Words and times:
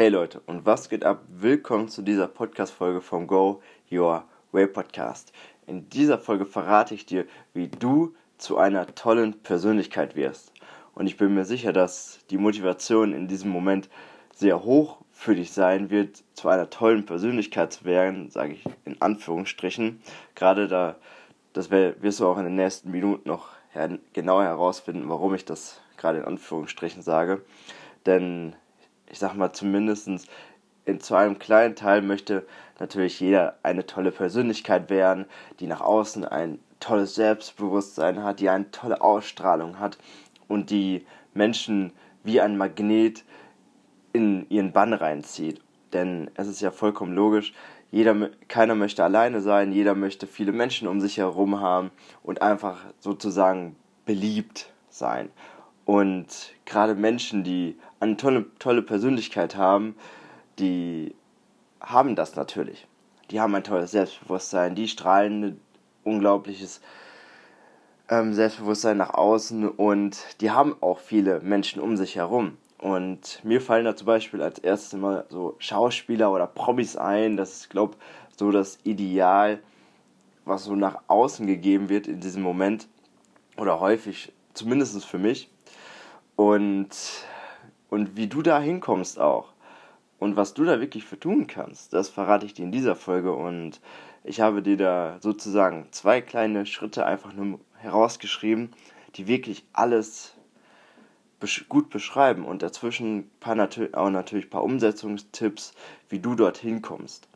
Hey 0.00 0.08
Leute, 0.08 0.40
und 0.46 0.64
was 0.64 0.88
geht 0.88 1.04
ab? 1.04 1.24
Willkommen 1.28 1.90
zu 1.90 2.00
dieser 2.00 2.26
Podcast-Folge 2.26 3.02
vom 3.02 3.26
Go 3.26 3.60
Your 3.92 4.24
Way 4.50 4.66
Podcast. 4.68 5.30
In 5.66 5.90
dieser 5.90 6.16
Folge 6.16 6.46
verrate 6.46 6.94
ich 6.94 7.04
dir, 7.04 7.26
wie 7.52 7.68
du 7.68 8.14
zu 8.38 8.56
einer 8.56 8.94
tollen 8.94 9.42
Persönlichkeit 9.42 10.16
wirst. 10.16 10.54
Und 10.94 11.06
ich 11.06 11.18
bin 11.18 11.34
mir 11.34 11.44
sicher, 11.44 11.74
dass 11.74 12.20
die 12.30 12.38
Motivation 12.38 13.12
in 13.12 13.28
diesem 13.28 13.50
Moment 13.50 13.90
sehr 14.34 14.64
hoch 14.64 15.02
für 15.10 15.34
dich 15.34 15.52
sein 15.52 15.90
wird, 15.90 16.24
zu 16.32 16.48
einer 16.48 16.70
tollen 16.70 17.04
Persönlichkeit 17.04 17.70
zu 17.70 17.84
werden, 17.84 18.30
sage 18.30 18.54
ich 18.54 18.64
in 18.86 19.02
Anführungsstrichen. 19.02 20.00
Gerade 20.34 20.66
da, 20.66 20.96
das 21.52 21.70
wirst 21.70 22.20
du 22.20 22.26
auch 22.26 22.38
in 22.38 22.44
den 22.44 22.56
nächsten 22.56 22.90
Minuten 22.90 23.28
noch 23.28 23.50
genau 24.14 24.40
herausfinden, 24.40 25.10
warum 25.10 25.34
ich 25.34 25.44
das 25.44 25.78
gerade 25.98 26.20
in 26.20 26.24
Anführungsstrichen 26.24 27.02
sage. 27.02 27.42
Denn 28.06 28.56
ich 29.10 29.18
sag 29.18 29.34
mal 29.34 29.52
zumindest 29.52 30.08
in, 30.86 31.00
zu 31.00 31.14
einem 31.14 31.38
kleinen 31.38 31.76
Teil 31.76 32.02
möchte 32.02 32.46
natürlich 32.78 33.20
jeder 33.20 33.56
eine 33.62 33.86
tolle 33.86 34.10
Persönlichkeit 34.12 34.90
werden, 34.90 35.26
die 35.60 35.66
nach 35.66 35.80
außen 35.80 36.24
ein 36.24 36.58
tolles 36.80 37.14
Selbstbewusstsein 37.14 38.22
hat, 38.22 38.40
die 38.40 38.48
eine 38.48 38.70
tolle 38.70 39.00
Ausstrahlung 39.02 39.78
hat 39.78 39.98
und 40.48 40.70
die 40.70 41.04
Menschen 41.34 41.92
wie 42.24 42.40
ein 42.40 42.56
Magnet 42.56 43.24
in 44.12 44.48
ihren 44.48 44.72
Bann 44.72 44.92
reinzieht. 44.92 45.60
Denn 45.92 46.30
es 46.34 46.48
ist 46.48 46.60
ja 46.60 46.70
vollkommen 46.70 47.14
logisch, 47.14 47.52
jeder, 47.90 48.30
keiner 48.46 48.76
möchte 48.76 49.02
alleine 49.02 49.40
sein, 49.40 49.72
jeder 49.72 49.94
möchte 49.96 50.26
viele 50.28 50.52
Menschen 50.52 50.86
um 50.86 51.00
sich 51.00 51.18
herum 51.18 51.60
haben 51.60 51.90
und 52.22 52.40
einfach 52.40 52.84
sozusagen 53.00 53.74
beliebt 54.06 54.72
sein. 54.88 55.30
Und 55.90 56.52
gerade 56.66 56.94
Menschen, 56.94 57.42
die 57.42 57.76
eine 57.98 58.16
tolle, 58.16 58.46
tolle 58.60 58.80
Persönlichkeit 58.80 59.56
haben, 59.56 59.96
die 60.60 61.16
haben 61.80 62.14
das 62.14 62.36
natürlich. 62.36 62.86
Die 63.32 63.40
haben 63.40 63.56
ein 63.56 63.64
tolles 63.64 63.90
Selbstbewusstsein, 63.90 64.76
die 64.76 64.86
strahlen 64.86 65.42
ein 65.42 65.60
unglaubliches 66.04 66.80
ähm, 68.08 68.34
Selbstbewusstsein 68.34 68.98
nach 68.98 69.14
außen 69.14 69.68
und 69.68 70.16
die 70.40 70.52
haben 70.52 70.76
auch 70.80 71.00
viele 71.00 71.40
Menschen 71.40 71.82
um 71.82 71.96
sich 71.96 72.14
herum. 72.14 72.56
Und 72.78 73.40
mir 73.42 73.60
fallen 73.60 73.84
da 73.84 73.96
zum 73.96 74.06
Beispiel 74.06 74.42
als 74.42 74.60
erstes 74.60 74.92
immer 74.92 75.24
so 75.28 75.56
Schauspieler 75.58 76.30
oder 76.30 76.46
Promis 76.46 76.96
ein. 76.96 77.36
Das 77.36 77.50
ist, 77.50 77.68
glaube 77.68 77.96
ich, 77.98 78.38
so 78.38 78.52
das 78.52 78.78
Ideal, 78.84 79.58
was 80.44 80.62
so 80.62 80.76
nach 80.76 81.02
außen 81.08 81.48
gegeben 81.48 81.88
wird 81.88 82.06
in 82.06 82.20
diesem 82.20 82.44
Moment. 82.44 82.86
Oder 83.56 83.80
häufig, 83.80 84.32
zumindest 84.54 85.04
für 85.04 85.18
mich. 85.18 85.49
Und, 86.40 86.88
und 87.90 88.16
wie 88.16 88.26
du 88.26 88.40
da 88.40 88.58
hinkommst 88.58 89.20
auch. 89.20 89.52
Und 90.18 90.36
was 90.36 90.54
du 90.54 90.64
da 90.64 90.80
wirklich 90.80 91.04
für 91.04 91.20
tun 91.20 91.46
kannst, 91.46 91.92
das 91.92 92.08
verrate 92.08 92.46
ich 92.46 92.54
dir 92.54 92.64
in 92.64 92.72
dieser 92.72 92.96
Folge. 92.96 93.34
Und 93.34 93.78
ich 94.24 94.40
habe 94.40 94.62
dir 94.62 94.78
da 94.78 95.18
sozusagen 95.20 95.88
zwei 95.90 96.22
kleine 96.22 96.64
Schritte 96.64 97.04
einfach 97.04 97.34
nur 97.34 97.60
herausgeschrieben, 97.76 98.70
die 99.16 99.26
wirklich 99.26 99.66
alles 99.74 100.32
gut 101.68 101.90
beschreiben 101.90 102.46
und 102.46 102.62
dazwischen 102.62 103.30
auch 103.92 104.08
natürlich 104.08 104.46
ein 104.46 104.50
paar 104.50 104.64
Umsetzungstipps, 104.64 105.74
wie 106.08 106.20
du 106.20 106.36
dorthin 106.36 106.80
kommst. 106.80 107.28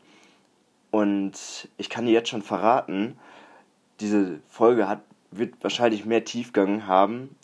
Und 0.89 1.69
ich 1.77 1.91
kann 1.91 2.07
dir 2.07 2.13
jetzt 2.13 2.29
schon 2.29 2.41
verraten, 2.41 3.19
diese 3.99 4.39
Folge 4.49 4.87
hat, 4.87 5.01
wird 5.29 5.53
wahrscheinlich 5.61 6.05
mehr 6.05 6.25
Tiefgang 6.25 6.87
haben, 6.87 7.35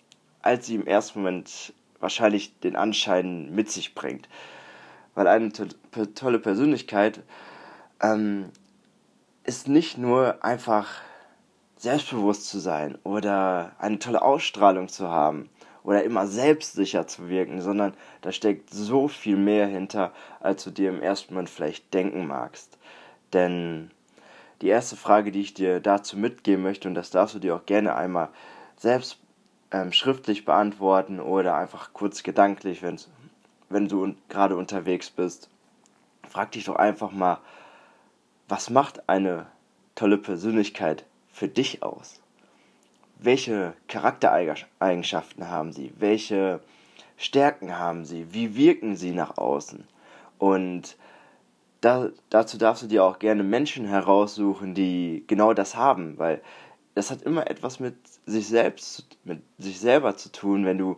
als 0.42 0.68
sie 0.68 0.76
im 0.76 0.88
ersten 0.88 1.20
Moment 1.20 1.74
wahrscheinlich 2.00 2.60
den 2.60 2.76
Anschein 2.76 3.54
mit 3.54 3.72
sich 3.72 3.96
bringt. 3.96 4.28
Weil 5.14 5.28
eine 5.28 5.52
to 5.52 5.66
tolle 6.16 6.40
Persönlichkeit 6.40 7.22
ähm, 8.02 8.50
ist 9.44 9.68
nicht 9.68 9.98
nur 9.98 10.44
einfach 10.44 11.02
selbstbewusst 11.78 12.48
zu 12.48 12.60
sein 12.60 12.98
oder 13.04 13.72
eine 13.80 14.00
tolle 14.00 14.22
Ausstrahlung 14.22 14.88
zu 14.88 15.10
haben 15.10 15.50
oder 15.84 16.04
immer 16.04 16.28
selbstsicher 16.28 17.08
zu 17.08 17.28
wirken, 17.28 17.62
sondern 17.62 17.94
da 18.22 18.32
steckt 18.32 18.70
so 18.70 19.08
viel 19.08 19.36
mehr 19.36 19.66
hinter, 19.66 20.12
als 20.40 20.64
du 20.64 20.70
dir 20.70 20.90
im 20.90 21.02
ersten 21.02 21.34
Moment 21.34 21.50
vielleicht 21.50 21.94
denken 21.94 22.28
magst. 22.28 22.78
Denn 23.34 23.92
die 24.62 24.68
erste 24.68 24.96
Frage, 24.96 25.32
die 25.32 25.42
ich 25.42 25.56
dir 25.56 25.80
dazu 25.80 26.18
mitgeben 26.18 26.64
möchte, 26.64 26.88
und 26.88 26.94
das 26.94 27.10
darfst 27.10 27.34
du 27.34 27.40
dir 27.40 27.56
auch 27.56 27.66
gerne 27.66 27.96
einmal 27.96 28.30
selbst 28.78 29.21
ähm, 29.72 29.92
schriftlich 29.92 30.46
beantworten 30.46 31.20
oder 31.20 31.56
einfach 31.56 31.94
kurz 31.94 32.24
gedanklich, 32.24 32.82
wenn 33.70 33.88
du 33.88 34.04
un 34.04 34.18
gerade 34.30 34.56
unterwegs 34.56 35.10
bist, 35.10 35.50
frag 36.28 36.52
dich 36.52 36.66
doch 36.66 36.76
einfach 36.76 37.12
mal, 37.12 37.40
was 38.48 38.70
macht 38.70 39.08
eine 39.10 39.48
tolle 39.96 40.18
Persönlichkeit 40.18 41.06
für 41.32 41.48
dich 41.48 41.84
aus? 41.84 42.22
welche 43.22 43.74
Charaktereigenschaften 43.88 45.48
haben 45.48 45.72
sie, 45.72 45.94
welche 45.98 46.60
Stärken 47.18 47.78
haben 47.78 48.04
sie, 48.04 48.34
wie 48.34 48.56
wirken 48.56 48.96
sie 48.96 49.12
nach 49.12 49.38
außen. 49.38 49.88
Und 50.40 50.98
da, 51.82 52.10
dazu 52.30 52.58
darfst 52.58 52.84
du 52.84 52.88
dir 52.88 53.04
auch 53.04 53.20
gerne 53.20 53.44
Menschen 53.44 53.86
heraussuchen, 53.86 54.74
die 54.74 55.24
genau 55.28 55.54
das 55.54 55.76
haben, 55.76 56.18
weil 56.18 56.42
das 56.94 57.12
hat 57.12 57.22
immer 57.22 57.50
etwas 57.50 57.80
mit 57.80 57.96
sich 58.26 58.48
selbst, 58.48 59.18
mit 59.24 59.42
sich 59.58 59.80
selber 59.80 60.18
zu 60.18 60.32
tun, 60.32 60.66
wenn 60.66 60.78
du, 60.78 60.98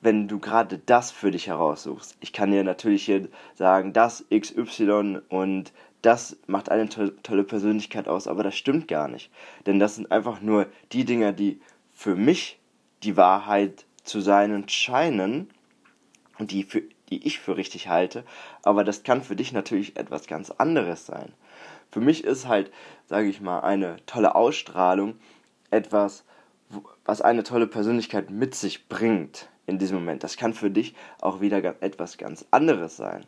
wenn 0.00 0.28
du 0.28 0.38
gerade 0.38 0.78
das 0.78 1.10
für 1.10 1.30
dich 1.30 1.46
heraussuchst. 1.46 2.16
Ich 2.20 2.32
kann 2.32 2.50
dir 2.50 2.64
natürlich 2.64 3.04
hier 3.04 3.28
sagen, 3.54 3.92
das 3.92 4.24
XY 4.30 5.20
und 5.28 5.72
das 6.02 6.36
macht 6.46 6.68
eine 6.68 6.88
to 6.88 7.08
tolle 7.22 7.44
Persönlichkeit 7.44 8.08
aus, 8.08 8.26
aber 8.26 8.42
das 8.42 8.56
stimmt 8.56 8.88
gar 8.88 9.08
nicht. 9.08 9.30
Denn 9.66 9.78
das 9.78 9.94
sind 9.94 10.10
einfach 10.10 10.40
nur 10.40 10.66
die 10.90 11.04
Dinge, 11.04 11.32
die 11.32 11.60
für 11.92 12.16
mich 12.16 12.58
die 13.04 13.16
Wahrheit 13.16 13.84
zu 14.02 14.20
sein 14.20 14.68
scheinen 14.68 15.48
und 16.38 16.50
die, 16.50 16.64
für, 16.64 16.82
die 17.10 17.24
ich 17.24 17.38
für 17.38 17.56
richtig 17.56 17.88
halte, 17.88 18.24
aber 18.62 18.84
das 18.84 19.04
kann 19.04 19.22
für 19.22 19.36
dich 19.36 19.52
natürlich 19.52 19.96
etwas 19.96 20.26
ganz 20.26 20.50
anderes 20.50 21.06
sein. 21.06 21.32
Für 21.92 22.00
mich 22.00 22.24
ist 22.24 22.48
halt, 22.48 22.72
sage 23.06 23.28
ich 23.28 23.42
mal, 23.42 23.60
eine 23.60 23.96
tolle 24.06 24.34
Ausstrahlung 24.34 25.16
etwas, 25.70 26.24
was 27.04 27.20
eine 27.20 27.42
tolle 27.42 27.66
Persönlichkeit 27.66 28.30
mit 28.30 28.54
sich 28.54 28.88
bringt 28.88 29.50
in 29.66 29.78
diesem 29.78 29.98
Moment. 29.98 30.24
Das 30.24 30.38
kann 30.38 30.54
für 30.54 30.70
dich 30.70 30.94
auch 31.20 31.42
wieder 31.42 31.62
etwas 31.82 32.16
ganz 32.16 32.46
anderes 32.50 32.96
sein. 32.96 33.26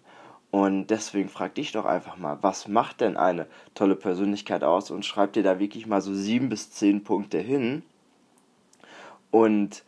Und 0.51 0.87
deswegen 0.87 1.29
frag 1.29 1.55
dich 1.57 1.73
doch 1.73 1.85
einfach 1.85 2.17
mal, 2.17 2.39
was 2.41 2.67
macht 2.67 3.03
denn 3.03 3.19
eine 3.19 3.47
tolle 3.75 3.97
Persönlichkeit 3.97 4.65
aus? 4.65 4.91
Und 4.91 5.05
schreib 5.05 5.35
dir 5.35 5.43
da 5.43 5.59
wirklich 5.59 5.87
mal 5.87 6.01
so 6.01 6.15
sieben 6.15 6.49
bis 6.49 6.71
zehn 6.71 7.05
Punkte 7.05 7.39
hin. 7.39 7.83
Und 9.31 9.85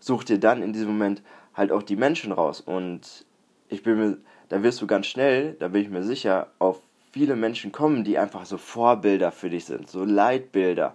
such 0.00 0.24
dir 0.24 0.40
dann 0.40 0.62
in 0.62 0.72
diesem 0.72 0.88
Moment 0.88 1.22
halt 1.54 1.70
auch 1.70 1.82
die 1.82 1.96
Menschen 1.96 2.32
raus. 2.32 2.60
Und 2.60 3.24
ich 3.68 3.84
bin 3.84 3.98
mir, 3.98 4.18
da 4.48 4.64
wirst 4.64 4.80
du 4.82 4.88
ganz 4.88 5.06
schnell, 5.06 5.52
da 5.60 5.68
bin 5.68 5.82
ich 5.82 5.90
mir 5.90 6.02
sicher, 6.02 6.48
auf 6.58 6.80
viele 7.14 7.36
Menschen 7.36 7.70
kommen, 7.70 8.02
die 8.02 8.18
einfach 8.18 8.44
so 8.44 8.58
Vorbilder 8.58 9.30
für 9.30 9.48
dich 9.48 9.66
sind, 9.66 9.88
so 9.88 10.02
Leitbilder, 10.02 10.94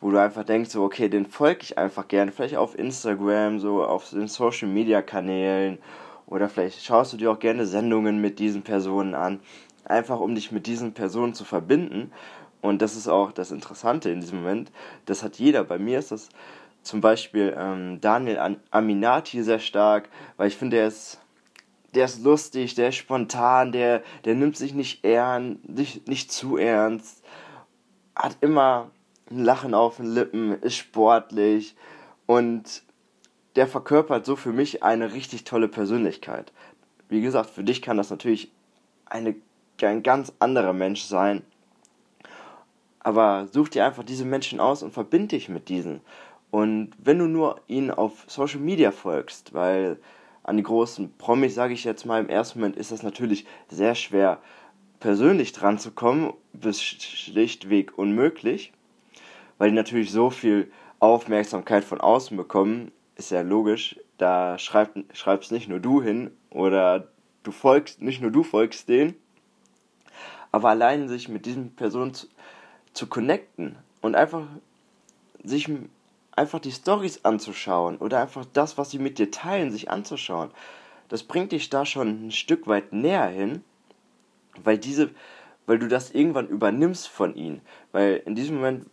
wo 0.00 0.10
du 0.10 0.20
einfach 0.20 0.42
denkst, 0.42 0.70
so, 0.70 0.82
okay, 0.82 1.08
den 1.08 1.26
folge 1.26 1.60
ich 1.62 1.78
einfach 1.78 2.08
gerne, 2.08 2.32
vielleicht 2.32 2.56
auf 2.56 2.76
Instagram, 2.76 3.60
so 3.60 3.84
auf 3.84 4.10
den 4.10 4.26
Social 4.26 4.66
Media 4.66 5.00
Kanälen 5.00 5.78
oder 6.26 6.48
vielleicht 6.48 6.84
schaust 6.84 7.12
du 7.12 7.18
dir 7.18 7.30
auch 7.30 7.38
gerne 7.38 7.66
Sendungen 7.66 8.20
mit 8.20 8.40
diesen 8.40 8.62
Personen 8.62 9.14
an, 9.14 9.38
einfach 9.84 10.18
um 10.18 10.34
dich 10.34 10.50
mit 10.50 10.66
diesen 10.66 10.92
Personen 10.92 11.34
zu 11.34 11.44
verbinden. 11.44 12.10
Und 12.60 12.82
das 12.82 12.96
ist 12.96 13.06
auch 13.06 13.30
das 13.30 13.52
Interessante 13.52 14.10
in 14.10 14.20
diesem 14.20 14.38
Moment. 14.38 14.72
Das 15.06 15.22
hat 15.22 15.36
jeder. 15.36 15.62
Bei 15.62 15.78
mir 15.78 16.00
ist 16.00 16.10
das 16.10 16.30
zum 16.82 17.00
Beispiel 17.00 17.54
ähm, 17.56 18.00
Daniel 18.00 18.56
Aminati 18.72 19.40
sehr 19.44 19.60
stark, 19.60 20.08
weil 20.36 20.48
ich 20.48 20.56
finde, 20.56 20.78
der 20.78 20.88
ist, 20.88 21.20
der 21.94 22.04
ist 22.06 22.22
lustig, 22.22 22.74
der 22.74 22.88
ist 22.88 22.96
spontan, 22.96 23.72
der, 23.72 24.02
der 24.24 24.34
nimmt 24.34 24.56
sich 24.56 24.74
nicht 24.74 25.04
ernst, 25.04 25.68
nicht, 25.68 26.08
nicht 26.08 26.32
zu 26.32 26.56
ernst, 26.56 27.22
hat 28.14 28.36
immer 28.40 28.90
ein 29.30 29.44
Lachen 29.44 29.74
auf 29.74 29.96
den 29.96 30.06
Lippen, 30.06 30.60
ist 30.60 30.76
sportlich 30.76 31.74
und 32.26 32.82
der 33.56 33.66
verkörpert 33.66 34.26
so 34.26 34.36
für 34.36 34.52
mich 34.52 34.82
eine 34.82 35.12
richtig 35.12 35.44
tolle 35.44 35.68
Persönlichkeit. 35.68 36.52
Wie 37.08 37.20
gesagt, 37.20 37.50
für 37.50 37.64
dich 37.64 37.82
kann 37.82 37.96
das 37.96 38.10
natürlich 38.10 38.50
eine, 39.06 39.36
ein 39.80 40.02
ganz 40.02 40.32
anderer 40.38 40.72
Mensch 40.72 41.02
sein. 41.02 41.42
Aber 43.00 43.46
such 43.52 43.68
dir 43.68 43.84
einfach 43.84 44.02
diese 44.02 44.24
Menschen 44.24 44.60
aus 44.60 44.82
und 44.82 44.92
verbind 44.92 45.32
dich 45.32 45.48
mit 45.48 45.68
diesen. 45.68 46.00
Und 46.50 46.92
wenn 46.98 47.18
du 47.18 47.26
nur 47.26 47.60
ihnen 47.66 47.90
auf 47.90 48.24
Social 48.26 48.60
Media 48.60 48.90
folgst, 48.90 49.52
weil 49.54 49.98
an 50.44 50.56
die 50.56 50.62
großen 50.62 51.12
Promis, 51.16 51.54
sage 51.54 51.74
ich 51.74 51.84
jetzt 51.84 52.06
mal, 52.06 52.20
im 52.20 52.28
ersten 52.28 52.60
Moment 52.60 52.76
ist 52.76 52.92
das 52.92 53.02
natürlich 53.02 53.46
sehr 53.68 53.94
schwer, 53.94 54.38
persönlich 55.00 55.52
dran 55.52 55.78
zu 55.78 55.90
kommen, 55.90 56.32
bis 56.52 56.80
schlichtweg 56.80 57.98
unmöglich, 57.98 58.72
weil 59.58 59.70
die 59.70 59.76
natürlich 59.76 60.12
so 60.12 60.30
viel 60.30 60.70
Aufmerksamkeit 61.00 61.84
von 61.84 62.00
außen 62.00 62.36
bekommen. 62.36 62.92
Ist 63.16 63.30
ja 63.30 63.42
logisch, 63.42 63.98
da 64.18 64.58
schreib, 64.58 64.94
schreibst 65.12 65.50
nicht 65.50 65.68
nur 65.68 65.80
du 65.80 66.02
hin 66.02 66.30
oder 66.50 67.08
du 67.42 67.50
folgst, 67.50 68.02
nicht 68.02 68.20
nur 68.20 68.30
du 68.30 68.42
folgst 68.42 68.88
denen, 68.88 69.14
aber 70.52 70.68
allein 70.70 71.08
sich 71.08 71.28
mit 71.28 71.46
diesen 71.46 71.74
Personen 71.74 72.14
zu, 72.14 72.26
zu 72.92 73.06
connecten 73.06 73.76
und 74.00 74.14
einfach 74.14 74.46
sich 75.42 75.68
einfach 76.36 76.58
die 76.58 76.72
Stories 76.72 77.24
anzuschauen 77.24 77.98
oder 77.98 78.20
einfach 78.20 78.44
das, 78.52 78.76
was 78.78 78.90
sie 78.90 78.98
mit 78.98 79.18
dir 79.18 79.30
teilen, 79.30 79.70
sich 79.70 79.90
anzuschauen, 79.90 80.50
das 81.08 81.22
bringt 81.22 81.52
dich 81.52 81.70
da 81.70 81.84
schon 81.86 82.26
ein 82.26 82.30
Stück 82.32 82.66
weit 82.66 82.92
näher 82.92 83.28
hin, 83.28 83.62
weil 84.62 84.78
diese, 84.78 85.10
weil 85.66 85.78
du 85.78 85.88
das 85.88 86.10
irgendwann 86.10 86.48
übernimmst 86.48 87.08
von 87.08 87.34
ihnen, 87.34 87.60
weil 87.92 88.22
in 88.26 88.34
diesem 88.34 88.56
Moment 88.56 88.86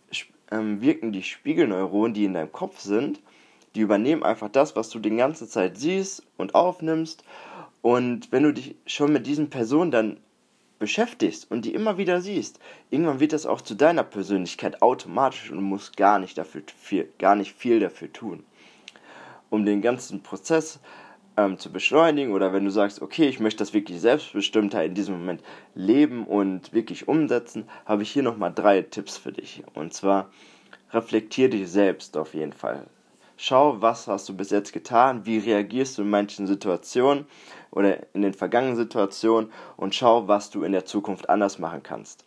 ähm, 0.50 0.80
wirken 0.80 1.12
die 1.12 1.22
Spiegelneuronen, 1.22 2.14
die 2.14 2.24
in 2.24 2.34
deinem 2.34 2.52
Kopf 2.52 2.80
sind, 2.80 3.20
die 3.74 3.80
übernehmen 3.80 4.22
einfach 4.22 4.50
das, 4.50 4.76
was 4.76 4.90
du 4.90 4.98
die 4.98 5.16
ganze 5.16 5.48
Zeit 5.48 5.78
siehst 5.78 6.24
und 6.36 6.54
aufnimmst. 6.54 7.24
Und 7.80 8.30
wenn 8.30 8.42
du 8.42 8.52
dich 8.52 8.76
schon 8.86 9.12
mit 9.12 9.26
diesen 9.26 9.50
Personen 9.50 9.90
dann 9.90 10.18
beschäftigst 10.82 11.48
und 11.48 11.64
die 11.64 11.74
immer 11.74 11.96
wieder 11.96 12.20
siehst, 12.20 12.58
irgendwann 12.90 13.20
wird 13.20 13.32
das 13.32 13.46
auch 13.46 13.60
zu 13.60 13.76
deiner 13.76 14.02
Persönlichkeit 14.02 14.82
automatisch 14.82 15.48
und 15.48 15.58
du 15.58 15.62
musst 15.62 15.96
gar 15.96 16.18
nicht 16.18 16.36
dafür 16.36 16.62
viel, 16.76 17.08
gar 17.20 17.36
nicht 17.36 17.54
viel 17.54 17.78
dafür 17.78 18.12
tun. 18.12 18.42
Um 19.48 19.64
den 19.64 19.80
ganzen 19.80 20.24
Prozess 20.24 20.80
ähm, 21.36 21.56
zu 21.56 21.70
beschleunigen 21.70 22.32
oder 22.32 22.52
wenn 22.52 22.64
du 22.64 22.72
sagst, 22.72 23.00
okay, 23.00 23.28
ich 23.28 23.38
möchte 23.38 23.58
das 23.58 23.74
wirklich 23.74 24.00
selbstbestimmter 24.00 24.84
in 24.84 24.94
diesem 24.94 25.20
Moment 25.20 25.44
leben 25.76 26.26
und 26.26 26.72
wirklich 26.72 27.06
umsetzen, 27.06 27.68
habe 27.86 28.02
ich 28.02 28.10
hier 28.10 28.24
nochmal 28.24 28.52
drei 28.52 28.82
Tipps 28.82 29.16
für 29.16 29.30
dich. 29.30 29.62
Und 29.74 29.94
zwar 29.94 30.30
reflektier 30.90 31.48
dich 31.48 31.70
selbst 31.70 32.16
auf 32.16 32.34
jeden 32.34 32.52
Fall. 32.52 32.88
Schau, 33.44 33.82
was 33.82 34.06
hast 34.06 34.28
du 34.28 34.36
bis 34.36 34.50
jetzt 34.50 34.72
getan, 34.72 35.26
wie 35.26 35.38
reagierst 35.38 35.98
du 35.98 36.02
in 36.02 36.10
manchen 36.10 36.46
Situationen 36.46 37.26
oder 37.72 38.14
in 38.14 38.22
den 38.22 38.34
vergangenen 38.34 38.76
Situationen 38.76 39.50
und 39.76 39.96
schau, 39.96 40.28
was 40.28 40.50
du 40.50 40.62
in 40.62 40.70
der 40.70 40.84
Zukunft 40.84 41.28
anders 41.28 41.58
machen 41.58 41.82
kannst. 41.82 42.24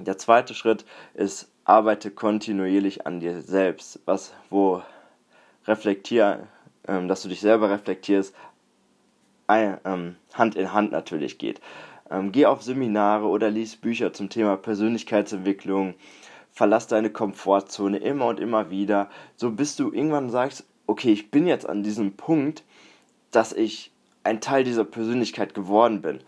Der 0.00 0.18
zweite 0.18 0.52
Schritt 0.52 0.84
ist, 1.14 1.48
arbeite 1.62 2.10
kontinuierlich 2.10 3.06
an 3.06 3.20
dir 3.20 3.40
selbst, 3.40 4.00
was, 4.04 4.34
wo 4.50 4.82
reflektier, 5.68 6.48
ähm, 6.88 7.06
dass 7.06 7.22
du 7.22 7.28
dich 7.28 7.40
selber 7.40 7.70
reflektierst, 7.70 8.34
ein, 9.46 9.78
ähm, 9.84 10.16
Hand 10.34 10.56
in 10.56 10.72
Hand 10.72 10.90
natürlich 10.90 11.38
geht. 11.38 11.60
Ähm, 12.10 12.32
geh 12.32 12.46
auf 12.46 12.62
Seminare 12.62 13.28
oder 13.28 13.48
lies 13.48 13.76
Bücher 13.76 14.12
zum 14.12 14.28
Thema 14.28 14.56
Persönlichkeitsentwicklung, 14.56 15.94
verlass 16.52 16.86
deine 16.86 17.10
Komfortzone 17.10 17.98
immer 17.98 18.26
und 18.26 18.40
immer 18.40 18.70
wieder, 18.70 19.08
so 19.36 19.50
bis 19.50 19.76
du 19.76 19.92
irgendwann 19.92 20.30
sagst, 20.30 20.64
okay, 20.86 21.12
ich 21.12 21.30
bin 21.30 21.46
jetzt 21.46 21.68
an 21.68 21.82
diesem 21.82 22.12
Punkt, 22.12 22.64
dass 23.30 23.52
ich 23.52 23.92
ein 24.24 24.40
Teil 24.40 24.64
dieser 24.64 24.84
Persönlichkeit 24.84 25.54
geworden 25.54 26.02
bin. 26.02 26.20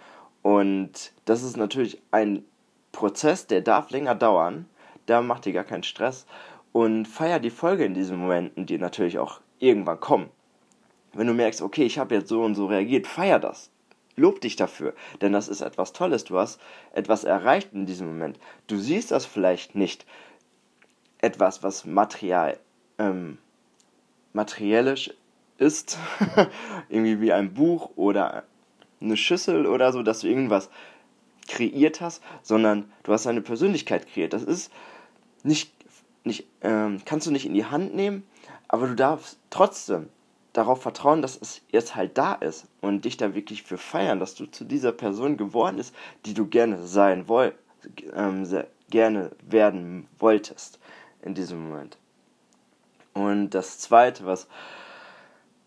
Und 0.42 1.12
das 1.24 1.42
ist 1.42 1.56
natürlich 1.56 2.00
ein 2.10 2.44
Prozess, 2.92 3.46
der 3.46 3.60
darf 3.60 3.90
länger 3.90 4.14
dauern. 4.14 4.66
Da 5.06 5.20
macht 5.20 5.44
dir 5.44 5.52
gar 5.52 5.64
keinen 5.64 5.82
Stress. 5.82 6.26
Und 6.72 7.06
feier 7.06 7.40
die 7.40 7.50
Folge 7.50 7.84
in 7.84 7.94
diesen 7.94 8.18
Momenten, 8.18 8.66
die 8.66 8.78
natürlich 8.78 9.18
auch 9.18 9.40
irgendwann 9.58 10.00
kommen. 10.00 10.30
Wenn 11.12 11.26
du 11.26 11.34
merkst, 11.34 11.60
okay, 11.60 11.84
ich 11.84 11.98
habe 11.98 12.14
jetzt 12.14 12.28
so 12.28 12.42
und 12.42 12.54
so 12.54 12.66
reagiert, 12.66 13.06
feier 13.06 13.38
das. 13.38 13.70
Lob 14.16 14.40
dich 14.40 14.56
dafür, 14.56 14.94
denn 15.20 15.32
das 15.32 15.48
ist 15.48 15.62
etwas 15.62 15.92
Tolles. 15.92 16.24
Du 16.24 16.38
hast 16.38 16.60
etwas 16.92 17.24
erreicht 17.24 17.72
in 17.72 17.86
diesem 17.86 18.08
Moment. 18.08 18.38
Du 18.66 18.76
siehst 18.76 19.10
das 19.10 19.24
vielleicht 19.24 19.74
nicht. 19.74 20.04
Etwas, 21.18 21.62
was 21.62 21.86
material, 21.86 22.58
ähm, 22.98 23.38
materiellisch 24.32 25.14
ist, 25.58 25.98
irgendwie 26.88 27.20
wie 27.20 27.32
ein 27.32 27.54
Buch 27.54 27.90
oder 27.96 28.44
eine 29.00 29.16
Schüssel 29.16 29.66
oder 29.66 29.92
so, 29.92 30.02
dass 30.02 30.20
du 30.20 30.28
irgendwas 30.28 30.68
kreiert 31.48 32.00
hast, 32.00 32.22
sondern 32.42 32.90
du 33.02 33.12
hast 33.12 33.26
eine 33.26 33.40
Persönlichkeit 33.40 34.06
kreiert. 34.06 34.32
Das 34.32 34.42
ist 34.42 34.70
nicht, 35.42 35.72
nicht 36.24 36.46
ähm, 36.60 37.00
kannst 37.04 37.26
du 37.26 37.30
nicht 37.30 37.46
in 37.46 37.54
die 37.54 37.64
Hand 37.64 37.94
nehmen, 37.94 38.24
aber 38.68 38.88
du 38.88 38.94
darfst 38.94 39.38
trotzdem 39.50 40.08
darauf 40.52 40.82
vertrauen, 40.82 41.22
dass 41.22 41.40
es 41.40 41.62
jetzt 41.70 41.94
halt 41.94 42.18
da 42.18 42.34
ist 42.34 42.66
und 42.80 43.04
dich 43.04 43.16
da 43.16 43.34
wirklich 43.34 43.62
für 43.62 43.78
feiern, 43.78 44.20
dass 44.20 44.34
du 44.34 44.46
zu 44.46 44.64
dieser 44.64 44.92
Person 44.92 45.36
geworden 45.36 45.76
bist, 45.76 45.94
die 46.26 46.34
du 46.34 46.46
gerne 46.46 46.86
sein 46.86 47.28
woll 47.28 47.54
ähm, 48.14 48.46
gerne 48.90 49.30
werden 49.48 50.06
wolltest 50.18 50.78
in 51.22 51.34
diesem 51.34 51.68
Moment. 51.68 51.98
Und 53.14 53.50
das 53.50 53.78
zweite, 53.78 54.26
was 54.26 54.48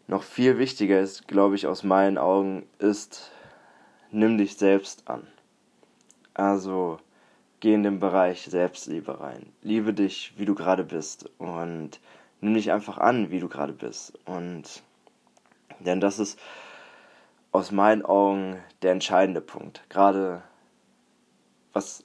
noch 0.08 0.24
viel 0.24 0.58
wichtiger 0.58 1.00
ist, 1.00 1.28
glaube 1.28 1.56
ich, 1.56 1.68
aus 1.68 1.84
meinen 1.84 2.18
Augen, 2.18 2.68
ist, 2.80 3.32
nimm 4.12 4.38
dich 4.38 4.58
selbst 4.58 5.08
an. 5.08 5.28
Also 6.34 7.00
geh 7.60 7.74
in 7.74 7.84
den 7.84 8.00
Bereich 8.00 8.44
Selbstliebe 8.44 9.20
rein. 9.20 9.52
Liebe 9.62 9.94
dich, 9.94 10.34
wie 10.38 10.46
du 10.46 10.54
gerade 10.54 10.84
bist 10.84 11.30
und 11.38 12.00
nimm 12.42 12.54
dich 12.54 12.72
einfach 12.72 12.98
an, 12.98 13.32
wie 13.32 13.40
du 13.40 13.48
gerade 13.48 13.74
bist. 13.74 14.18
Und 14.26 14.84
denn 15.80 16.00
das 16.00 16.20
ist 16.20 16.40
aus 17.52 17.72
meinen 17.72 18.04
Augen 18.04 18.58
der 18.82 18.92
entscheidende 18.92 19.42
Punkt. 19.42 19.84
Gerade 19.90 20.44
was 21.74 22.04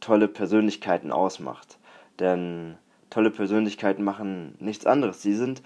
tolle 0.00 0.28
Persönlichkeiten 0.28 1.10
ausmacht. 1.10 1.78
Denn 2.18 2.76
tolle 3.10 3.30
Persönlichkeiten 3.30 4.04
machen 4.04 4.54
nichts 4.58 4.86
anderes. 4.86 5.22
Sie 5.22 5.34
sind 5.34 5.62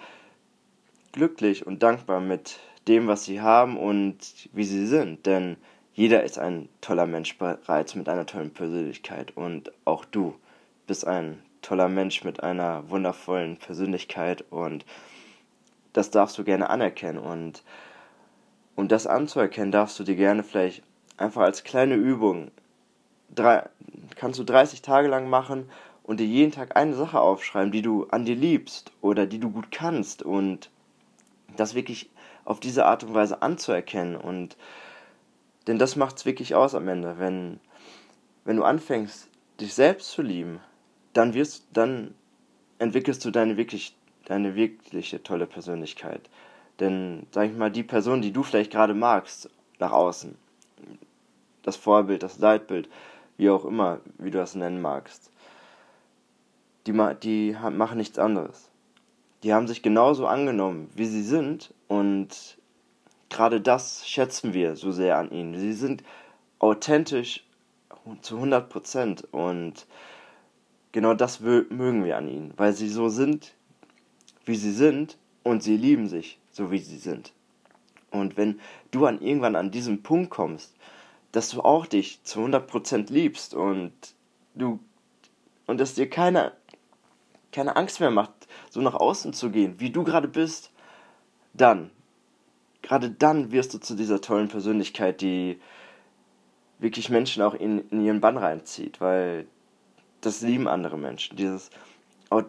glücklich 1.12 1.66
und 1.66 1.82
dankbar 1.82 2.20
mit 2.20 2.58
dem, 2.86 3.06
was 3.06 3.24
sie 3.24 3.40
haben 3.40 3.76
und 3.76 4.48
wie 4.52 4.64
sie 4.64 4.86
sind. 4.86 5.26
Denn 5.26 5.56
jeder 5.92 6.22
ist 6.22 6.38
ein 6.38 6.68
toller 6.80 7.06
Mensch 7.06 7.36
bereits 7.38 7.94
mit 7.94 8.08
einer 8.08 8.26
tollen 8.26 8.52
Persönlichkeit. 8.52 9.36
Und 9.36 9.72
auch 9.84 10.04
du 10.04 10.34
bist 10.86 11.06
ein 11.06 11.42
toller 11.62 11.88
Mensch 11.88 12.24
mit 12.24 12.42
einer 12.42 12.88
wundervollen 12.90 13.56
Persönlichkeit. 13.56 14.44
Und 14.50 14.84
das 15.92 16.10
darfst 16.10 16.38
du 16.38 16.44
gerne 16.44 16.70
anerkennen. 16.70 17.18
Und 17.18 17.62
um 18.76 18.88
das 18.88 19.06
anzuerkennen, 19.06 19.72
darfst 19.72 19.98
du 19.98 20.04
dir 20.04 20.16
gerne 20.16 20.44
vielleicht 20.44 20.82
einfach 21.16 21.42
als 21.42 21.64
kleine 21.64 21.94
Übung, 21.94 22.50
drei, 23.34 23.68
kannst 24.14 24.38
du 24.38 24.44
30 24.44 24.82
Tage 24.82 25.08
lang 25.08 25.28
machen 25.28 25.68
und 26.04 26.20
dir 26.20 26.26
jeden 26.26 26.52
Tag 26.52 26.76
eine 26.76 26.94
Sache 26.94 27.20
aufschreiben, 27.20 27.72
die 27.72 27.82
du 27.82 28.06
an 28.06 28.24
dir 28.24 28.36
liebst 28.36 28.92
oder 29.00 29.26
die 29.26 29.38
du 29.38 29.50
gut 29.50 29.70
kannst 29.70 30.22
und 30.22 30.70
das 31.56 31.74
wirklich 31.74 32.08
auf 32.44 32.60
diese 32.60 32.86
Art 32.86 33.04
und 33.04 33.14
Weise 33.14 33.42
anzuerkennen 33.42 34.16
und 34.16 34.56
denn 35.66 35.78
das 35.78 35.96
macht 35.96 36.16
es 36.16 36.24
wirklich 36.24 36.54
aus 36.54 36.74
am 36.74 36.88
Ende, 36.88 37.18
wenn 37.18 37.60
wenn 38.44 38.56
du 38.56 38.64
anfängst 38.64 39.28
dich 39.60 39.74
selbst 39.74 40.10
zu 40.10 40.22
lieben, 40.22 40.60
dann 41.18 41.34
wirst 41.34 41.66
dann 41.72 42.14
entwickelst 42.78 43.24
du 43.24 43.30
deine 43.30 43.56
wirklich 43.56 43.94
deine 44.24 44.54
wirkliche 44.54 45.22
tolle 45.22 45.46
Persönlichkeit. 45.46 46.28
Denn 46.80 47.26
sag 47.32 47.50
ich 47.50 47.56
mal, 47.56 47.70
die 47.70 47.82
Person, 47.82 48.22
die 48.22 48.32
du 48.32 48.42
vielleicht 48.42 48.70
gerade 48.70 48.94
magst 48.94 49.50
nach 49.78 49.92
außen, 49.92 50.36
das 51.62 51.76
Vorbild, 51.76 52.22
das 52.22 52.38
Leitbild, 52.38 52.88
wie 53.36 53.50
auch 53.50 53.64
immer, 53.64 54.00
wie 54.18 54.30
du 54.30 54.38
das 54.38 54.54
nennen 54.54 54.80
magst, 54.80 55.30
die, 56.86 56.92
die 57.22 57.56
machen 57.70 57.98
nichts 57.98 58.18
anderes 58.18 58.70
die 59.42 59.54
haben 59.54 59.68
sich 59.68 59.82
genauso 59.82 60.26
angenommen, 60.26 60.90
wie 60.94 61.06
sie 61.06 61.22
sind 61.22 61.72
und 61.86 62.58
gerade 63.28 63.60
das 63.60 64.08
schätzen 64.08 64.52
wir 64.52 64.76
so 64.76 64.90
sehr 64.90 65.18
an 65.18 65.30
ihnen. 65.30 65.54
Sie 65.58 65.72
sind 65.72 66.02
authentisch 66.58 67.44
zu 68.22 68.36
100 68.36 68.68
Prozent 68.68 69.28
und 69.32 69.86
genau 70.92 71.14
das 71.14 71.40
mögen 71.40 72.04
wir 72.04 72.16
an 72.16 72.28
ihnen, 72.28 72.52
weil 72.56 72.72
sie 72.72 72.88
so 72.88 73.08
sind, 73.08 73.54
wie 74.44 74.56
sie 74.56 74.72
sind 74.72 75.18
und 75.42 75.62
sie 75.62 75.76
lieben 75.76 76.08
sich 76.08 76.38
so, 76.50 76.70
wie 76.70 76.78
sie 76.78 76.98
sind. 76.98 77.32
Und 78.10 78.36
wenn 78.36 78.60
du 78.90 79.06
an 79.06 79.20
irgendwann 79.20 79.56
an 79.56 79.70
diesem 79.70 80.02
Punkt 80.02 80.30
kommst, 80.30 80.74
dass 81.32 81.50
du 81.50 81.60
auch 81.60 81.86
dich 81.86 82.22
zu 82.24 82.40
100 82.40 82.66
Prozent 82.66 83.10
liebst 83.10 83.54
und 83.54 83.92
du 84.54 84.80
und 85.66 85.78
dass 85.78 85.94
dir 85.94 86.08
keiner 86.08 86.52
keine 87.52 87.76
Angst 87.76 88.00
mehr 88.00 88.10
macht, 88.10 88.32
so 88.70 88.80
nach 88.80 88.94
außen 88.94 89.32
zu 89.32 89.50
gehen, 89.50 89.74
wie 89.78 89.90
du 89.90 90.04
gerade 90.04 90.28
bist, 90.28 90.70
dann, 91.54 91.90
gerade 92.82 93.10
dann 93.10 93.52
wirst 93.52 93.74
du 93.74 93.78
zu 93.78 93.94
dieser 93.94 94.20
tollen 94.20 94.48
Persönlichkeit, 94.48 95.20
die 95.20 95.58
wirklich 96.78 97.10
Menschen 97.10 97.42
auch 97.42 97.54
in, 97.54 97.88
in 97.88 98.04
ihren 98.04 98.20
Bann 98.20 98.36
reinzieht, 98.36 99.00
weil 99.00 99.46
das 100.20 100.40
lieben 100.40 100.68
andere 100.68 100.98
Menschen. 100.98 101.36
Dieses, 101.36 101.70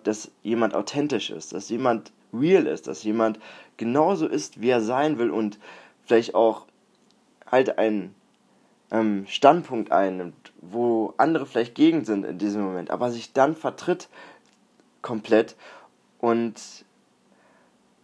dass 0.04 0.32
jemand 0.44 0.74
authentisch 0.74 1.30
ist, 1.30 1.54
dass 1.54 1.70
jemand 1.70 2.12
real 2.34 2.68
ist, 2.68 2.88
dass 2.88 3.04
jemand 3.04 3.40
genauso 3.78 4.28
ist, 4.28 4.62
wie 4.62 4.70
er 4.70 4.82
sein 4.82 5.18
will 5.18 5.32
und 5.32 5.60
vielleicht 6.06 6.36
auch 6.36 6.66
halt 7.50 7.78
einen 7.78 8.14
ähm, 8.92 9.26
Standpunkt 9.28 9.92
einnimmt, 9.92 10.52
wo 10.62 11.14
andere 11.18 11.46
vielleicht 11.46 11.76
gegen 11.76 12.06
sind 12.06 12.26
in 12.26 12.38
diesem 12.38 12.64
Moment, 12.64 12.92
aber 12.92 13.12
sich 13.12 13.34
dann 13.34 13.56
vertritt 13.56 14.10
komplett 15.02 15.56
und 16.20 16.86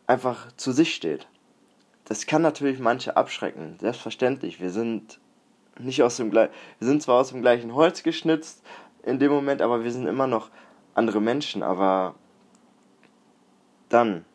einfach 0.07 0.51
zu 0.55 0.71
sich 0.71 0.95
steht. 0.95 1.27
das 2.05 2.27
kann 2.27 2.41
natürlich 2.41 2.79
manche 2.79 3.17
abschrecken, 3.17 3.77
selbstverständlich. 3.79 4.61
Wir 4.61 4.69
sind 4.69 5.19
nicht 5.79 6.03
aus 6.03 6.17
dem 6.17 6.31
wir 6.31 6.49
sind 6.79 7.01
zwar 7.01 7.19
aus 7.19 7.29
dem 7.29 7.41
gleichen 7.41 7.73
Holz 7.73 8.03
geschnitzt 8.03 8.63
in 9.05 9.19
dem 9.19 9.31
Moment, 9.31 9.61
aber 9.61 9.83
wir 9.83 9.91
sind 9.91 10.07
immer 10.07 10.27
noch 10.27 10.49
andere 10.93 11.21
Menschen, 11.21 11.63
aber 11.63 12.15
dann, 13.89 14.25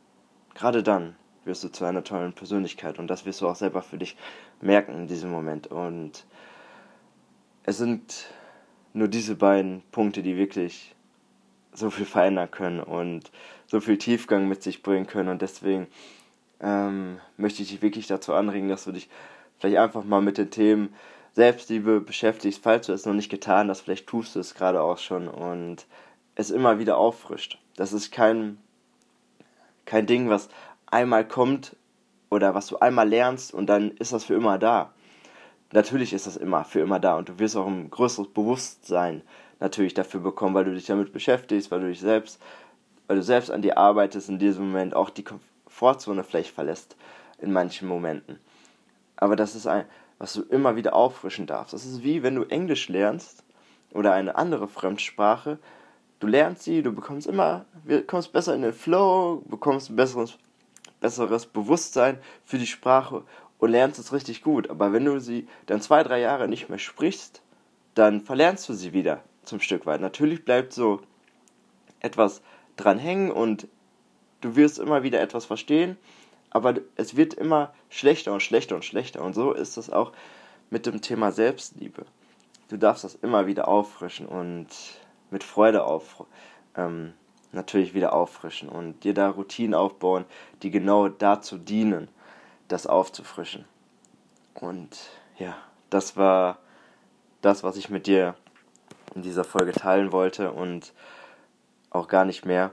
gerade 0.55 0.83
dann, 0.83 1.17
wirst 1.45 1.65
du 1.65 1.69
zu 1.69 1.85
einer 1.85 2.05
tollen 2.05 2.33
Persönlichkeit 2.33 2.99
und 2.99 3.09
das 3.09 3.25
wirst 3.27 3.41
du 3.41 3.49
auch 3.49 3.57
selber 3.57 3.83
für 3.83 3.99
dich 3.99 4.17
merken 4.61 4.95
in 4.95 5.07
diesem 5.07 5.31
Moment 5.31 5.67
und 5.67 6.25
es 7.65 7.79
sind 7.79 8.27
nur 8.93 9.09
diese 9.09 9.37
beiden 9.37 9.83
Punkte, 9.93 10.23
die 10.23 10.37
wirklich 10.37 10.95
so 11.73 11.91
viel 11.91 12.07
verändern 12.07 12.51
können 12.51 12.81
und 12.81 13.31
so 13.67 13.81
viel 13.81 13.99
Tiefgang 13.99 14.49
mit 14.49 14.63
sich 14.63 14.83
bringen 14.83 15.07
können. 15.07 15.29
Und 15.29 15.43
deswegen 15.43 15.87
ähm, 16.61 17.21
möchte 17.37 17.63
ich 17.63 17.71
dich 17.71 17.83
wirklich 17.83 18.07
dazu 18.07 18.35
anregen, 18.35 18.69
dass 18.69 18.85
du 18.85 18.93
dich 18.93 19.09
vielleicht 19.59 19.79
einfach 19.79 20.05
mal 20.05 20.21
mit 20.21 20.39
den 20.39 20.51
Themen 20.51 20.93
Selbstliebe 21.33 22.01
beschäftigst, 22.01 22.63
falls 22.63 22.87
du 22.87 22.93
es 22.93 23.07
noch 23.07 23.15
nicht 23.15 23.31
getan 23.31 23.71
hast, 23.71 23.83
vielleicht 23.83 24.07
tust 24.07 24.35
du 24.35 24.41
es 24.41 24.55
gerade 24.55 24.83
auch 24.83 24.99
schon 24.99 25.29
und 25.29 25.87
es 26.35 26.51
immer 26.51 26.79
wieder 26.79 26.99
auffrischt. 26.99 27.59
Das 27.77 27.93
ist 27.93 28.11
kein, 28.11 28.59
kein 29.85 30.07
Ding, 30.07 30.29
was 30.29 30.49
einmal 30.87 31.27
kommt 31.27 31.77
oder 32.31 32.55
was 32.55 32.67
du 32.67 32.79
einmal 32.79 33.09
lernst 33.09 33.55
und 33.55 33.67
dann 33.67 33.93
ist 33.93 34.13
das 34.13 34.25
für 34.25 34.35
immer 34.35 34.59
da. 34.59 34.93
Natürlich 35.73 36.13
ist 36.13 36.27
das 36.27 36.37
immer 36.37 36.65
für 36.65 36.81
immer 36.81 36.99
da 36.99 37.17
und 37.17 37.29
du 37.29 37.39
wirst 37.39 37.57
auch 37.57 37.67
ein 37.67 37.91
größeres 37.91 38.29
Bewusstsein 38.33 39.23
natürlich 39.61 39.95
dafür 39.95 40.21
bekommen, 40.21 40.55
weil 40.55 40.65
du 40.65 40.75
dich 40.75 40.87
damit 40.87 41.13
beschäftigst, 41.13 41.71
weil 41.71 41.81
du 41.81 41.89
dich 41.89 42.01
selbst, 42.01 42.41
weil 43.07 43.17
du 43.17 43.23
selbst 43.23 43.51
an 43.51 43.63
dir 43.63 43.79
arbeitest, 43.79 44.29
in 44.29 44.39
diesem 44.39 44.67
Moment 44.67 44.95
auch 44.95 45.11
die 45.11 45.25
Komfortzone 45.25 46.25
vielleicht 46.25 46.53
verlässt 46.53 46.97
in 47.39 47.53
manchen 47.53 47.87
Momenten. 47.87 48.41
Aber 49.17 49.37
das 49.37 49.55
ist 49.55 49.67
ein, 49.67 49.85
was 50.21 50.35
du 50.35 50.43
immer 50.43 50.77
wieder 50.77 50.95
auffrischen 50.95 51.47
darfst. 51.47 51.73
Das 51.73 51.87
ist 51.87 52.05
wie 52.05 52.23
wenn 52.23 52.37
du 52.37 52.45
Englisch 52.45 52.89
lernst 52.89 53.43
oder 53.93 54.13
eine 54.13 54.37
andere 54.37 54.69
Fremdsprache. 54.69 55.59
Du 56.21 56.27
lernst 56.27 56.63
sie, 56.63 56.83
du 56.83 56.93
bekommst 56.93 57.27
immer, 57.27 57.65
kommst 58.07 58.33
besser 58.33 58.55
in 58.55 58.61
den 58.61 58.75
Flow, 58.75 59.43
bekommst 59.49 59.89
ein 59.89 59.97
besseres, 59.97 60.37
besseres 61.01 61.47
Bewusstsein 61.47 62.19
für 62.45 62.59
die 62.59 62.67
Sprache 62.67 63.25
und 63.59 63.71
lernst 63.71 63.99
es 63.99 64.13
richtig 64.13 64.43
gut. 64.43 64.69
Aber 64.69 64.93
wenn 64.93 65.07
du 65.07 65.19
sie 65.21 65.49
dann 65.65 65.81
zwei, 65.81 66.03
drei 66.03 66.21
Jahre 66.21 66.49
nicht 66.49 66.69
mehr 66.69 66.79
sprichst, 66.79 67.41
dann 67.95 68.21
verlernst 68.21 68.69
du 68.69 68.75
sie 68.75 68.93
wieder 68.93 69.25
zum 69.43 69.59
Stück 69.59 69.87
weit. 69.87 70.03
Natürlich 70.03 70.45
bleibt 70.45 70.75
so 70.75 71.01
etwas 72.01 72.43
dran 72.77 72.99
hängen 72.99 73.31
und 73.31 73.69
du 74.43 74.55
wirst 74.55 74.79
immer 74.79 75.03
wieder 75.03 75.23
etwas 75.23 75.47
verstehen, 75.47 75.97
aber 76.51 76.75
es 76.97 77.17
wird 77.17 77.35
immer 77.35 77.73
schlechter 77.89 78.33
und 78.33 78.43
schlechter 78.43 78.75
und 78.75 78.85
schlechter. 78.85 79.23
Und 79.23 79.35
so 79.35 79.53
ist 79.53 79.77
es 79.77 79.91
auch 79.91 80.13
mit 80.69 80.87
dem 80.87 81.01
Thema 81.01 81.33
Selbstliebe. 81.33 82.05
Du 82.69 82.77
darfst 82.77 83.05
das 83.05 83.17
immer 83.17 83.47
wieder 83.47 83.69
auffrischen 83.69 84.27
und 84.27 84.69
mit 85.31 85.45
Freude 85.45 85.85
auf, 85.85 86.25
ähm, 86.77 87.13
natürlich 87.53 87.95
wieder 87.95 88.13
auffrischen 88.13 88.69
und 88.69 89.03
dir 89.03 89.15
da 89.15 89.31
Routinen 89.31 89.75
aufbauen, 89.75 90.25
die 90.63 90.71
genau 90.71 91.09
dazu 91.09 91.59
dienen, 91.59 92.09
das 92.69 92.87
aufzufrischen. 92.87 93.65
Und 94.55 94.97
ja, 95.39 95.57
das 95.89 96.17
war 96.17 96.59
das, 97.41 97.65
was 97.65 97.77
ich 97.77 97.91
mit 97.91 98.07
dir 98.07 98.37
in 99.15 99.23
dieser 99.23 99.45
Folge 99.45 99.73
teilen 99.73 100.13
wollte 100.13 100.53
und 100.53 100.93
auch 101.91 102.07
gar 102.07 102.25
nicht 102.25 102.45
mehr. 102.45 102.73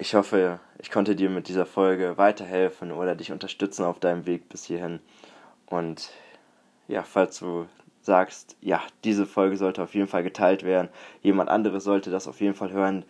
Ich 0.00 0.14
hoffe, 0.14 0.60
ich 0.78 0.92
konnte 0.92 1.16
dir 1.16 1.28
mit 1.28 1.48
dieser 1.48 1.66
Folge 1.66 2.16
weiterhelfen 2.16 2.92
oder 2.92 3.16
dich 3.16 3.32
unterstützen 3.32 3.84
auf 3.84 3.98
deinem 3.98 4.26
Weg 4.26 4.48
bis 4.48 4.64
hierhin. 4.64 5.00
Und 5.66 6.12
ja, 6.86 7.02
falls 7.02 7.40
du 7.40 7.66
sagst, 8.00 8.56
ja, 8.60 8.80
diese 9.02 9.26
Folge 9.26 9.56
sollte 9.56 9.82
auf 9.82 9.96
jeden 9.96 10.06
Fall 10.06 10.22
geteilt 10.22 10.62
werden, 10.62 10.88
jemand 11.20 11.50
anderes 11.50 11.82
sollte 11.82 12.12
das 12.12 12.28
auf 12.28 12.40
jeden 12.40 12.54
Fall 12.54 12.70
hören, 12.70 13.04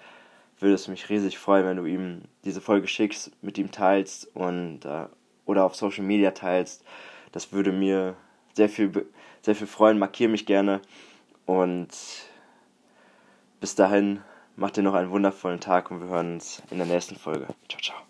würde 0.60 0.74
es 0.74 0.88
mich 0.88 1.10
riesig 1.10 1.38
freuen, 1.38 1.66
wenn 1.66 1.76
du 1.76 1.84
ihm 1.84 2.22
diese 2.46 2.62
Folge 2.62 2.88
schickst, 2.88 3.32
mit 3.42 3.58
ihm 3.58 3.70
teilst 3.70 4.34
und 4.34 4.86
äh, 4.86 5.04
oder 5.44 5.64
auf 5.64 5.76
Social 5.76 6.04
Media 6.04 6.30
teilst. 6.30 6.86
Das 7.32 7.52
würde 7.52 7.70
mir 7.70 8.16
sehr 8.54 8.70
viel, 8.70 8.90
sehr 9.42 9.54
viel 9.54 9.66
freuen. 9.66 9.98
Markiere 9.98 10.30
mich 10.30 10.46
gerne 10.46 10.80
und 11.44 11.90
bis 13.60 13.74
dahin, 13.74 14.20
macht 14.58 14.76
dir 14.76 14.82
noch 14.82 14.94
einen 14.94 15.10
wundervollen 15.10 15.60
Tag 15.60 15.90
und 15.90 16.00
wir 16.00 16.08
hören 16.08 16.34
uns 16.34 16.62
in 16.70 16.78
der 16.78 16.86
nächsten 16.86 17.16
Folge. 17.16 17.46
Ciao, 17.68 17.80
ciao. 17.80 18.07